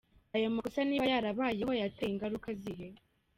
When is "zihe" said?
2.61-2.87